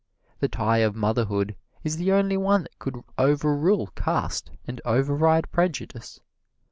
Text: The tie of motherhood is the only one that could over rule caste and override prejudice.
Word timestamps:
The 0.39 0.47
tie 0.47 0.79
of 0.79 0.95
motherhood 0.95 1.55
is 1.83 1.97
the 1.97 2.11
only 2.11 2.35
one 2.35 2.63
that 2.63 2.79
could 2.79 3.03
over 3.19 3.55
rule 3.55 3.91
caste 3.95 4.49
and 4.65 4.81
override 4.83 5.51
prejudice. 5.51 6.19